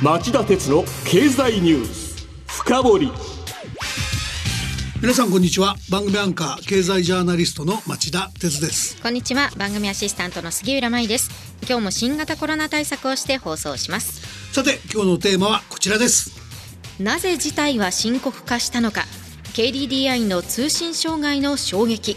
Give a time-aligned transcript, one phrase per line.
[0.00, 2.24] 町田鉄の経済ニュース。
[2.46, 3.12] 深掘り。
[5.02, 5.74] 皆さんこんにちは。
[5.90, 9.02] 番組アンカー経済ジャーナリストの町田鉄です。
[9.02, 9.50] こんにちは。
[9.56, 11.30] 番組アシスタントの杉浦舞です。
[11.68, 14.52] 今日も新型コロナ対策をして放送します。
[14.54, 16.30] さて今日のテーマはこちらです。
[17.00, 19.02] なぜ事態は深刻化したのか。
[19.54, 22.14] KDDI の通信障害の衝撃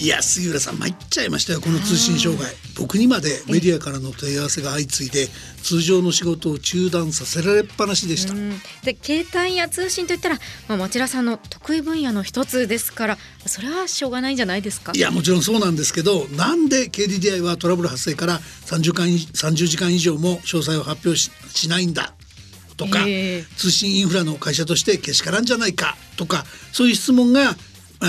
[0.00, 2.50] いや杉浦さん参っちゃいましたよこの通信障害。
[2.78, 5.26] 僕にまでメディアからの問い合わせが相次いで
[5.62, 8.32] 通常の仕事を中断させられっぱなしでした。
[8.82, 14.92] で携帯や通信といったら、まあ、町田さんの得意分野の一つですからそれはしょうがないんじゃないですか？
[14.94, 22.14] いやもちろんそうなんですけどなんで KDDI はトラブル発生から30間30時間以上も詳細を発表ししないんだ？
[22.78, 25.98] とか、えー、通信インフラの会社としてけしからんじゃないか？
[26.16, 27.56] とかそういう質問があ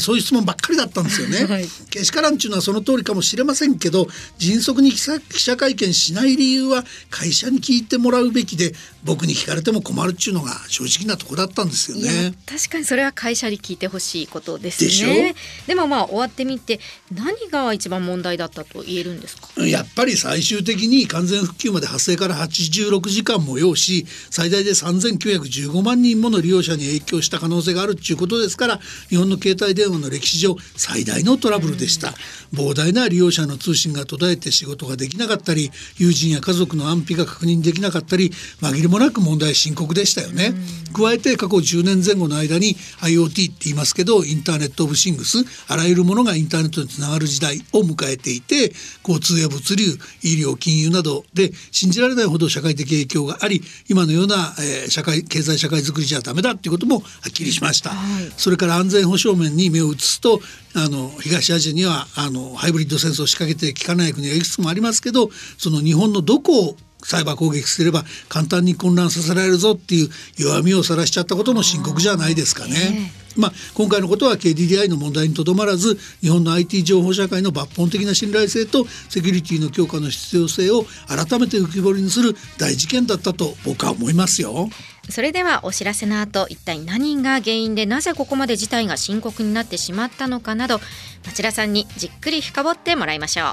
[0.00, 1.44] そういう質問ばっかりだったんですよね。
[1.46, 12.34] はい、けしからんっていうのはその通りかもしれませんけど迅速に記者会見しない理由は会社に聞いてもらうべきで僕に聞かれても困るっていうのが正直なとこだったんですよね。
[12.46, 15.34] 確かにそれは会社に聞いてほしいことですね。
[15.68, 16.80] でもまあ終わってみて
[17.12, 19.64] 何が一番問題だったと言えるんですか？
[19.64, 32.14] やっぱり最終的に完全復旧まで発生から86時間も要し最大で3915万人もの利用者に影響した可能性があるっていうことですから日本の携帯電話の歴史上最大のトラブルでした、
[32.52, 40.54] 膨大な利用者の通信が途絶えて仕事ができなかったり友人や家族の安否が確認できなかったり紛れもなく問題深刻でしたよね、
[40.92, 45.38] 加えて過去10年前後の間に IoT って言いますけどインターネット・オブ・シングス
[45.68, 48.72] あらゆるものがインターネットにつながる時代を迎えていて
[49.06, 49.84] 交通や物流
[50.22, 60.40] 医療金融などで信じられないほど社会的影響があり今のような、えー、社会経済社会づくりじゃダメだっていうこともはっきりしました、はい、それから安全保障面に目を移すと
[60.74, 70.08] あの東アジアにはあのハイブリッド戦争を仕掛けて効かない国がいくつもありますけどその日本のどこをサイバー攻撃すれば簡単に混乱させられるぞっていう
[70.38, 73.12] 弱みを晒しちゃったことも深刻じゃないですかね。
[73.36, 84.70] まあ、今回のことは KDDI の問題にとどまらず日本の IT 情報社会の抜本的な信頼性とセキュリティの強化の必要性を改めて浮き彫りにする大事件だったと僕は思いますよ。
[85.08, 90.80] それではお知らせの後一体何が原因でなぜここまで事態が深刻になってしまったのかなど
[91.24, 93.44] 町田さんにじっくり深掘ってもらいましょ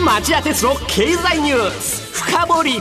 [0.00, 0.02] う。
[0.02, 2.80] 町田鉄の経済ニュース深掘り。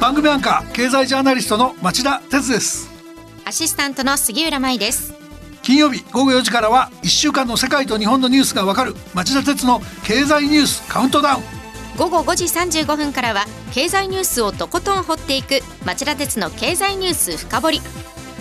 [0.00, 2.90] 番組アンカー経済ジャーナリストの町田哲です。
[3.46, 5.23] アシスタントの杉浦舞です
[5.64, 11.42] 金曜日午後4時からは1週間の世界と日本のニュースがわかる町田鉄の経済ニュースカウントダウン。
[11.96, 17.80] 午後5時35分からは経済ニュースをとことん掘っていく町田鉄の経済ニュース深掘り。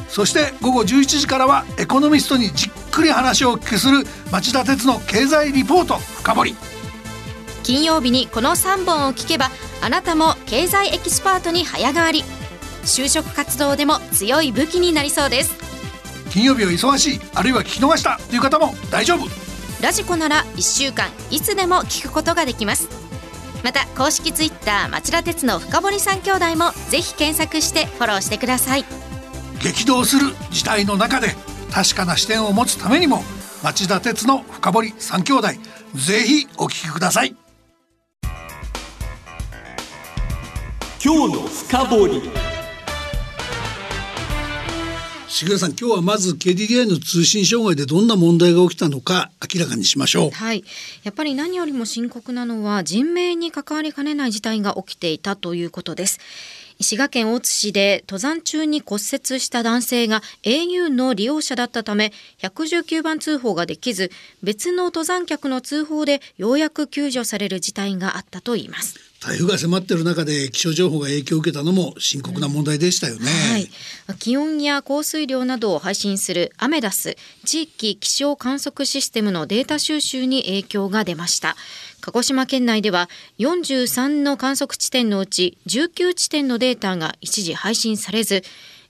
[0.10, 6.56] そして午後11時からはエコノミストにじっくり話をお聞きする町田鉄の経済リポート深掘り。
[7.64, 9.50] 金曜日にこの3本を聞けば
[9.82, 12.26] あなたも経済エキスパートに早変わり。
[12.84, 15.63] 就職活動でも強い武器になりそうです
[16.34, 19.28] 金曜日は忙しいあるいは聞き逃したという方も大丈夫。
[19.84, 22.90] ラジコなら1週間いつでも聞くことができます。
[23.64, 28.86] また公式ツイッター町田鉄の深堀三兄弟もぜひ検索してフォローしてください。
[29.62, 31.36] 激動する時代の中で
[31.72, 33.24] 確かな視点を持つためにも
[33.62, 35.50] 町田鉄の深堀三兄弟
[35.94, 37.36] ぜひお聞きください。
[41.06, 42.53] 今日の深掘
[45.34, 50.30] り杉浦さん今日はまず KDDI の通信障害でどんな問題が起きたのか明らかにしましょう。
[50.30, 50.64] はい。
[51.04, 56.20] やっぱり何よりも深刻なのは人命に関わりかねない事態が起きていたということです。
[56.84, 64.12] 滋賀県大津市で登山中に骨折した男性が au の利用者だったため119番通報ができず
[64.44, 69.14] 別の登山客の通報でようやく救助される事態があったといいます。
[69.24, 73.70] 台風が迫っている中で気象情報が影響を受けたのも深刻な問題でしたよね、はい、
[74.20, 77.16] 気温や降水量などを配信するアメダス
[77.46, 81.56] 地域気象観測システムのデータ収集に影響が出ました
[82.06, 83.10] 鹿児島県内では
[83.40, 88.44] 43の観測地点のうち19地点のデータが一時配信されず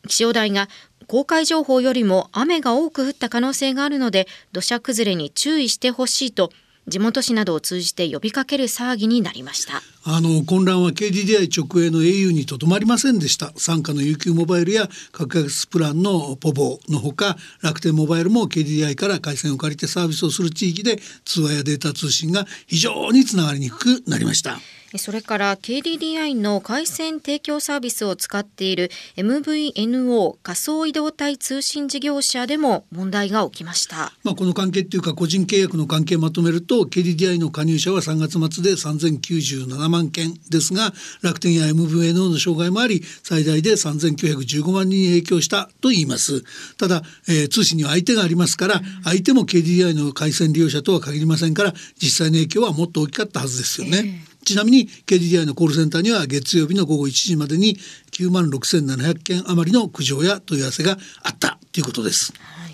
[0.07, 0.67] 気象台が
[1.05, 6.49] 公開情報よりも雨が多く降った可能性があるので土砂崩れに注意してほしいと
[6.87, 9.81] 地元紙などを通じて呼びかける騒ぎになりました。
[10.05, 13.47] あの混乱は KDDI 直営の au にとどまりませんでした。
[13.53, 24.59] 傘下の UQ モバイルや格安プランのポボのほか楽天モバイルも KDDI から回線を借りてサービスをする地域で通話やデータ通信が非常につながりにくくなりました。
[24.97, 34.11] それから KDDI の回線提供サービスを使っている MVNO 仮想移動体通信事業者でも問題が起きました。
[34.23, 46.43] まあ、この関係っていうか個人契約の関係をまとめると KDDI の加入者は3月末で3097万件ですが楽天や MVNO の障害もあり最大で3915万人に影響したと言います
[46.77, 54.32] ただ、えー通信には相手がありますから、相手も KDDI の回線利用者とは限りませんから実際の影響はもっと大きかったはずですよね。
[54.43, 57.77] ちなみに KDDI のコールセンターには月曜日の午後1時までに
[58.11, 62.33] 9万6700件余りの苦情や問い合わせがあったということです。
[62.39, 62.73] はい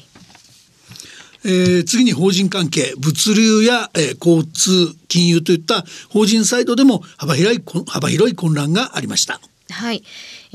[1.45, 9.39] えー次に法人関係物流や、えー交通金融といった法人サイドでも幅広いこ幅広い混乱がありました。
[9.71, 10.03] はい。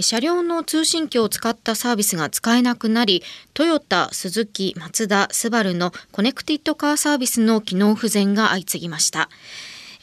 [0.00, 3.22] 車両の通信機を使ったサービスが使えなくなり、
[3.55, 9.31] トヨタ、スズキ、マツダ、スバルのコネクティッドカーサービスの機能不全が相次ぎました。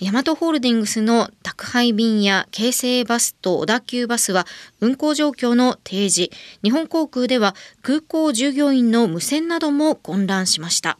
[0.02, 4.48] ヤマトホールディングスの宅配便や京成バスと小田急バスは
[4.80, 6.32] 運行状況の提示、
[6.64, 7.54] 日本航空では
[7.84, 10.98] 空港従業員の無線なども混乱しました。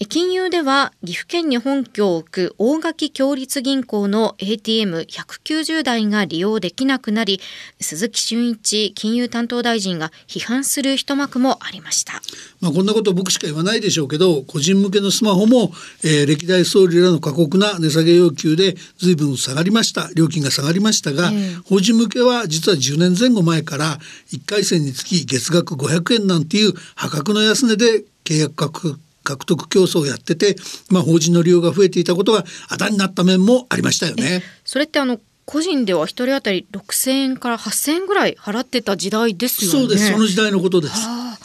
[0.00, 7.40] え金融では岐阜県に本拠を置く大垣共立銀行の ATM190 台が利用できなくなり
[7.80, 12.14] 鈴木俊一金融担当大臣が批判する一幕もありました。
[12.60, 15.70] まあ、こんなこと僕しか言わないでしょうけど個人向けのスマホも、
[16.02, 23.98] えー歴代総理らの過酷な値下げ要求で随分下がりました料金が下がりましたが、ええ法人向けは実は10年前後前から
[24.32, 30.56] 1回戦につき月額500円なんていう破格の安値で契約獲獲得競争をやってて、
[30.90, 34.42] まあ、法人の利用が増えていたことがあだになった面もありましたよね。
[34.64, 39.78] それってあの個人では一人当たり6000円から8000円ぐらい払ってた時代ですよね。
[39.80, 40.94] そうですその時代のことです。
[40.96, 41.38] あ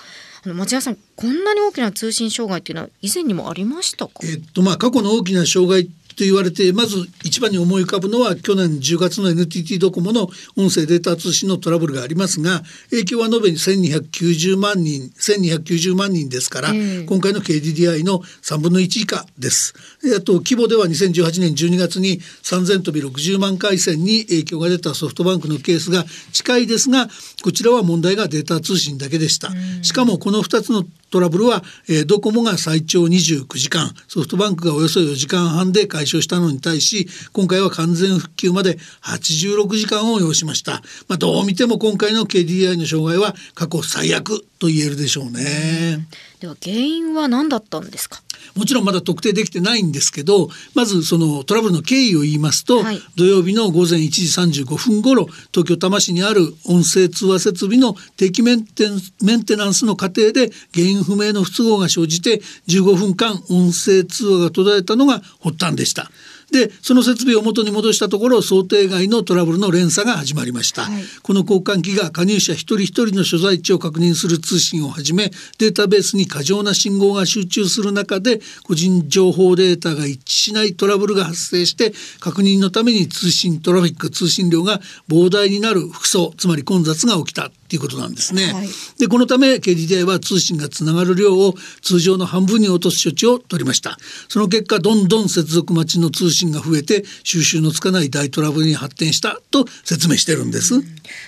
[0.46, 4.14] の町屋さんこんなに大きな通信障害っていうのは以前にもありましたか？
[4.24, 10.28] えっとまあ過去の大きな障害と言われてまず一番に思い浮かぶのは去年10月の NTT ドコモの
[10.58, 19.74] 音声データ通信のトラブルがありますが影響は延べ1290万人1290万人ですから、ええ今回の KDDI の3分の1以下です。
[20.04, 27.08] であと規模では2018年12月に3000飛び60万回線に影響が出たソフトバンクのケースが近いですが
[27.44, 29.52] こちらは問題がデータ通信だけでした。
[29.82, 46.08] しかもこの2つのトラブルは、えードコモが最長29時間ソフトバンクがおよそ4時間半で解消したのに対し今回は完全復旧まで86時間を要しました、まあ、どう見ても今回の KDDI の障害は過去最悪と言えるでしょうね。
[46.42, 48.22] では原因は何だったんですか？
[48.56, 66.12] もちろんまだ特定できてないんですけどまずそのトラブルの経緯を言いますと、はい土曜日の午前1時35分頃東京多摩市にある音声通話設備の定期メンテンメンテナンスの過程で原因不明の不都合が生じて15分間音声通話が途絶えたのが発端でした。
[66.52, 71.04] でその設備を元に戻したところ想定外のトラブルの連鎖が始まりました、はい。
[71.22, 84.80] この交換機が加入者一人一人の所在地を確認する通信をはじめデータベースに過剰な信号が集中する中で個人情報データが一致しないトラブルが発生して確認のために通信トラフィック通信量が
[85.10, 88.52] 膨大になる複層つまり混雑が起きたっていうことなんですね。
[88.52, 88.68] はい。
[88.98, 94.00] でこのため KDDI は通信がつながる量を通常の半分に落とす処置を取りました。
[94.28, 100.82] その結果どんどん接続待ちの通信が増えて収集のつかない大トラブルに発展したと説明してるんです、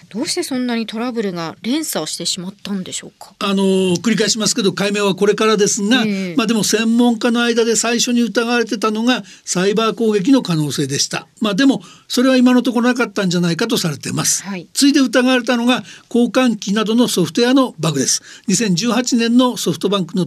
[0.09, 3.35] どうしてそんなにトラブルが連鎖してしまったんでしょうか？
[3.37, 3.63] あの
[3.97, 6.35] 繰り返しますけど解明はこれからですが、ええ。
[6.35, 11.27] まあでも専門家の間で最初に疑われてたのがサイバー攻撃の可能性でした。
[11.39, 14.67] まあでもそれは今のところなかったんじゃないかとされています、はい。
[14.73, 15.81] ついで疑われたのが
[16.13, 18.21] 交換機などのソフトウェアのバグです。
[18.49, 20.25] 2018年のソフトバンクの